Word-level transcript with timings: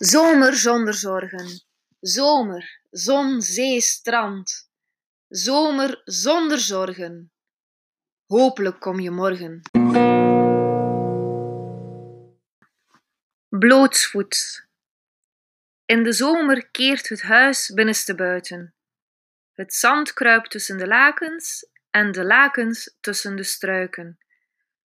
Zomer 0.00 0.54
zonder 0.54 0.94
zorgen. 0.94 1.64
Zomer, 2.00 2.80
zon, 2.90 3.40
zee, 3.40 3.80
strand. 3.80 4.70
Zomer 5.28 6.00
zonder 6.04 6.58
zorgen. 6.58 7.32
Hopelijk 8.26 8.80
kom 8.80 9.00
je 9.00 9.10
morgen. 9.10 9.60
Blootsvoets. 13.48 14.66
In 15.84 16.02
de 16.02 16.12
zomer 16.12 16.70
keert 16.70 17.08
het 17.08 17.22
huis 17.22 17.72
binnenste 17.74 18.14
buiten. 18.14 18.74
Het 19.52 19.74
zand 19.74 20.12
kruipt 20.12 20.50
tussen 20.50 20.78
de 20.78 20.86
lakens 20.86 21.66
en 21.90 22.12
de 22.12 22.24
lakens 22.24 22.96
tussen 23.00 23.36
de 23.36 23.44
struiken. 23.44 24.18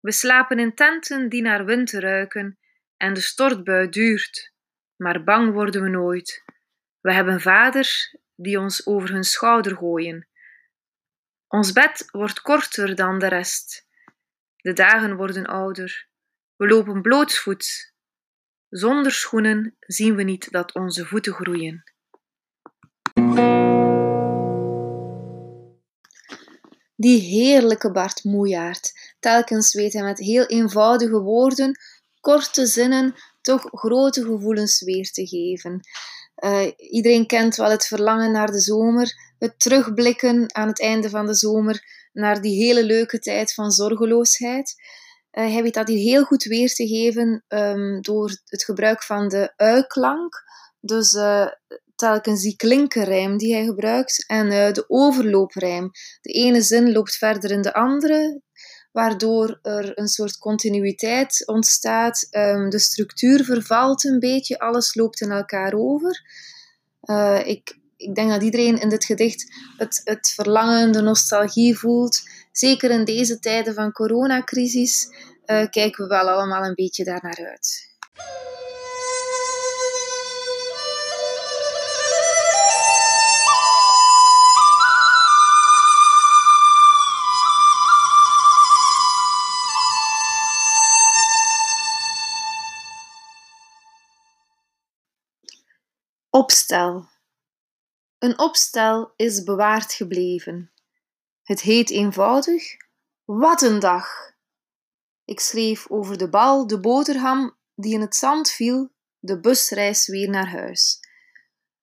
We 0.00 0.12
slapen 0.12 0.58
in 0.58 0.74
tenten 0.74 1.28
die 1.28 1.42
naar 1.42 1.64
wind 1.64 1.90
ruiken 1.90 2.58
en 2.96 3.14
de 3.14 3.20
stortbui 3.20 3.88
duurt, 3.88 4.53
maar 5.04 5.24
bang 5.24 5.52
worden 5.52 5.82
we 5.82 5.88
nooit. 5.88 6.44
We 7.00 7.12
hebben 7.12 7.40
vaders 7.40 8.16
die 8.34 8.58
ons 8.60 8.86
over 8.86 9.12
hun 9.12 9.24
schouder 9.24 9.76
gooien. 9.76 10.28
Ons 11.48 11.72
bed 11.72 12.08
wordt 12.10 12.40
korter 12.40 12.94
dan 12.94 13.18
de 13.18 13.28
rest. 13.28 13.86
De 14.56 14.72
dagen 14.72 15.16
worden 15.16 15.46
ouder. 15.46 16.08
We 16.56 16.66
lopen 16.66 17.02
blootsvoets. 17.02 17.92
Zonder 18.68 19.12
schoenen 19.12 19.76
zien 19.80 20.16
we 20.16 20.22
niet 20.22 20.50
dat 20.50 20.74
onze 20.74 21.06
voeten 21.06 21.32
groeien. 21.32 21.84
Die 26.96 27.20
heerlijke 27.20 27.90
Bart 27.92 28.24
Moejaard. 28.24 29.14
Telkens 29.20 29.74
weet 29.74 29.92
hij 29.92 30.02
met 30.02 30.18
heel 30.18 30.46
eenvoudige 30.46 31.20
woorden, 31.20 31.78
korte 32.20 32.66
zinnen, 32.66 33.14
toch 33.44 33.68
grote 33.70 34.24
gevoelens 34.24 34.80
weer 34.80 35.10
te 35.10 35.26
geven. 35.26 35.80
Uh, 36.44 36.70
iedereen 36.76 37.26
kent 37.26 37.56
wel 37.56 37.70
het 37.70 37.86
verlangen 37.86 38.32
naar 38.32 38.50
de 38.50 38.60
zomer, 38.60 39.34
het 39.38 39.60
terugblikken 39.60 40.54
aan 40.54 40.68
het 40.68 40.80
einde 40.80 41.10
van 41.10 41.26
de 41.26 41.34
zomer 41.34 42.08
naar 42.12 42.40
die 42.40 42.64
hele 42.64 42.84
leuke 42.84 43.18
tijd 43.18 43.54
van 43.54 43.70
zorgeloosheid. 43.70 44.74
Uh, 45.32 45.52
hij 45.52 45.62
weet 45.62 45.74
dat 45.74 45.88
heel 45.88 46.24
goed 46.24 46.44
weer 46.44 46.74
te 46.74 46.86
geven 46.86 47.44
um, 47.48 48.02
door 48.02 48.40
het 48.44 48.64
gebruik 48.64 49.02
van 49.02 49.28
de 49.28 49.52
ui-klank. 49.56 50.42
Dus 50.80 51.12
uh, 51.12 51.46
telkens 51.94 52.42
die 52.42 52.56
klinkerrijm 52.56 53.36
die 53.36 53.54
hij 53.54 53.64
gebruikt 53.64 54.24
en 54.26 54.48
de 54.48 54.84
overlooprijm. 54.88 55.90
De 56.20 56.32
ene 56.32 56.60
zin 56.60 56.92
loopt 56.92 57.16
verder 57.16 57.50
in 57.50 57.62
de 57.62 57.74
andere, 57.74 58.40
waardoor 58.94 59.58
er 59.62 59.98
een 59.98 60.08
soort 60.08 60.38
continuïteit 60.38 61.42
ontstaat. 61.46 62.28
Um, 62.30 62.70
de 62.70 62.78
structuur 62.78 63.44
vervalt 63.44 64.04
een 64.04 64.18
beetje, 64.18 64.58
alles 64.58 64.94
loopt 64.94 65.20
in 65.20 65.30
elkaar 65.30 65.72
over. 65.74 66.22
Uh, 67.02 67.46
ik, 67.46 67.78
ik 67.96 68.14
denk 68.14 68.30
dat 68.30 68.42
iedereen 68.42 68.80
in 68.80 68.88
dit 68.88 69.04
gedicht 69.04 69.52
het, 69.76 70.00
het 70.04 70.32
verlangen, 70.34 70.92
de 70.92 71.00
nostalgie 71.00 71.78
voelt. 71.78 72.22
Zeker 72.52 72.90
in 72.90 73.04
deze 73.04 73.38
tijden 73.38 73.74
van 73.74 73.92
coronacrisis 73.92 75.08
uh, 75.46 75.66
kijken 75.70 76.02
we 76.02 76.08
wel 76.08 76.28
allemaal 76.28 76.64
een 76.64 76.74
beetje 76.74 77.04
daar 77.04 77.22
naar 77.22 77.48
uit. 77.50 77.92
Opstel. 96.34 97.08
Een 98.18 98.38
opstel 98.38 99.12
is 99.16 99.42
bewaard 99.42 99.92
gebleven. 99.92 100.72
Het 101.42 101.60
heet 101.60 101.90
eenvoudig: 101.90 102.76
Wat 103.24 103.62
een 103.62 103.78
dag! 103.78 104.32
Ik 105.24 105.40
schreef 105.40 105.90
over 105.90 106.18
de 106.18 106.28
bal, 106.28 106.66
de 106.66 106.80
boterham 106.80 107.56
die 107.74 107.94
in 107.94 108.00
het 108.00 108.14
zand 108.14 108.50
viel, 108.50 108.92
de 109.18 109.40
busreis 109.40 110.06
weer 110.06 110.28
naar 110.30 110.48
huis. 110.48 111.00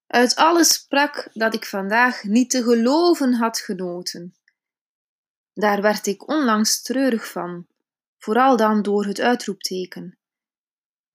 Uit 0.08 0.36
alles 0.36 0.74
sprak 0.74 1.30
dat 1.34 1.54
ik 1.54 1.66
vandaag 1.66 2.24
niet 2.24 2.50
te 2.50 2.64
geloven 2.64 3.34
had 3.34 3.60
genoten. 3.60 4.36
Daar 5.54 5.82
werd 5.82 6.08
ik 6.08 6.28
onlangs 6.28 6.82
treurig 6.82 7.32
van, 7.32 7.68
vooral 8.18 8.58
dan 8.58 8.82
door 8.82 9.06
het 9.06 9.20
uitroepteken. 9.20 10.21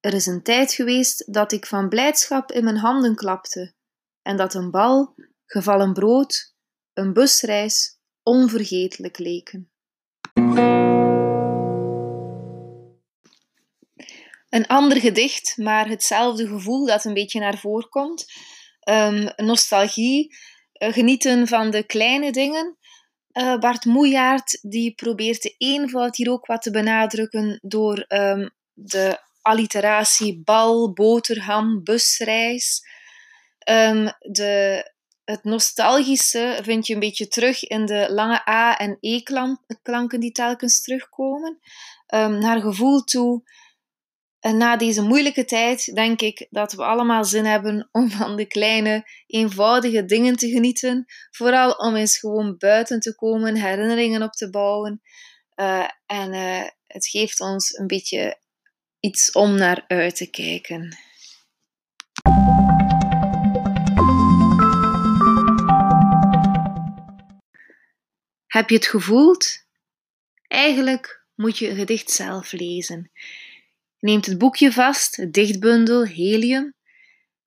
Er 0.06 0.14
is 0.14 0.26
een 0.26 0.42
tijd 0.42 0.72
geweest 0.72 1.32
dat 1.32 1.52
ik 1.52 1.66
van 1.66 1.88
blijdschap 1.88 2.52
in 2.52 2.64
mijn 2.64 2.76
handen 2.76 3.14
klapte 3.14 3.74
en 4.22 4.36
dat 4.36 4.54
een 4.54 4.70
bal, 4.70 5.14
gevallen 5.46 5.92
brood, 5.92 6.54
een 6.92 7.12
busreis 7.12 7.98
onvergetelijk 8.22 9.18
leken. 9.18 9.70
Een 14.48 14.66
ander 14.66 15.00
gedicht, 15.00 15.56
maar 15.56 15.88
hetzelfde 15.88 16.46
gevoel 16.46 16.86
dat 16.86 17.04
een 17.04 17.14
beetje 17.14 17.40
naar 17.40 17.58
voren 17.58 17.88
komt. 17.88 18.24
Um, 18.88 19.28
nostalgie, 19.36 20.36
uh, 20.82 20.92
genieten 20.92 21.46
van 21.46 21.70
de 21.70 21.82
kleine 21.82 22.32
dingen. 22.32 22.76
Uh, 23.32 23.58
Bart 23.58 23.84
Moejaert 23.84 24.58
die 24.62 24.94
probeert 24.94 25.42
de 25.42 25.54
eenvoud 25.58 26.16
hier 26.16 26.30
ook 26.30 26.46
wat 26.46 26.62
te 26.62 26.70
benadrukken 26.70 27.58
door 27.62 28.04
um, 28.08 28.50
de 28.72 29.24
alliteratie 29.46 30.42
bal, 30.44 30.92
boterham, 30.92 31.82
busreis. 31.82 32.82
Um, 33.68 34.04
de, 34.18 34.84
het 35.24 35.44
nostalgische 35.44 36.58
vind 36.62 36.86
je 36.86 36.94
een 36.94 37.00
beetje 37.00 37.28
terug 37.28 37.64
in 37.64 37.86
de 37.86 38.12
lange 38.12 38.48
A- 38.48 38.76
en 38.76 38.96
E-klanken 39.00 40.20
die 40.20 40.32
telkens 40.32 40.80
terugkomen. 40.80 41.58
Um, 42.14 42.38
naar 42.38 42.60
gevoel 42.60 43.00
toe. 43.00 43.42
En 44.40 44.56
na 44.56 44.76
deze 44.76 45.02
moeilijke 45.02 45.44
tijd 45.44 45.94
denk 45.94 46.20
ik 46.20 46.46
dat 46.50 46.72
we 46.72 46.84
allemaal 46.84 47.24
zin 47.24 47.44
hebben 47.44 47.88
om 47.92 48.10
van 48.10 48.36
de 48.36 48.46
kleine, 48.46 49.10
eenvoudige 49.26 50.04
dingen 50.04 50.36
te 50.36 50.48
genieten. 50.48 51.04
Vooral 51.30 51.70
om 51.70 51.96
eens 51.96 52.18
gewoon 52.18 52.56
buiten 52.58 53.00
te 53.00 53.14
komen, 53.14 53.56
herinneringen 53.56 54.22
op 54.22 54.32
te 54.32 54.50
bouwen. 54.50 55.00
Uh, 55.56 55.88
en 56.06 56.32
uh, 56.32 56.68
het 56.86 57.06
geeft 57.06 57.40
ons 57.40 57.78
een 57.78 57.86
beetje 57.86 58.44
iets 59.00 59.32
om 59.32 59.54
naar 59.54 59.84
uit 59.86 60.16
te 60.16 60.30
kijken. 60.30 60.96
Heb 68.46 68.68
je 68.68 68.74
het 68.74 68.86
gevoeld? 68.86 69.64
Eigenlijk 70.42 71.24
moet 71.34 71.58
je 71.58 71.68
een 71.68 71.76
gedicht 71.76 72.10
zelf 72.10 72.52
lezen. 72.52 73.10
Je 73.96 74.06
neemt 74.06 74.26
het 74.26 74.38
boekje 74.38 74.72
vast, 74.72 75.16
het 75.16 75.32
dichtbundel, 75.32 76.06
helium, 76.06 76.74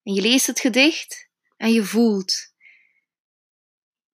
en 0.04 0.14
je 0.14 0.22
leest 0.22 0.48
het 0.48 0.60
gedicht 0.60 1.30
en 1.58 1.72
je 1.72 1.84
voelt. 1.84 2.54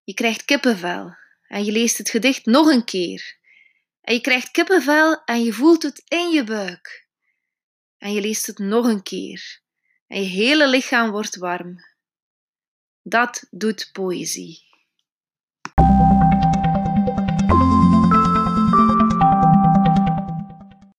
Je 0.04 0.14
krijgt 0.14 0.46
kippenvel 0.46 1.16
en 1.48 1.64
je 1.64 1.72
leest 1.72 1.98
het 1.98 2.10
gedicht 2.10 2.46
nog 2.46 2.68
een 2.68 2.86
keer. 2.86 3.38
En 4.02 4.14
je 4.14 4.22
krijgt 4.22 4.52
kippenvel 4.52 5.24
en 5.24 5.44
je 5.44 5.54
voelt 5.54 5.84
het 5.84 6.04
in 6.08 6.30
je 6.30 6.44
buik 6.44 7.05
en 8.06 8.14
je 8.14 8.22
leest 8.22 8.46
het 8.46 8.58
nog 8.58 8.86
een 8.86 9.04
keer 9.04 9.62
en 10.08 10.22
je 10.22 10.28
hele 10.28 10.68
lichaam 10.68 11.12
wordt 11.12 11.36
warm. 11.36 11.76
Dat 13.02 13.48
doet 13.52 13.90
poëzie. 13.92 14.64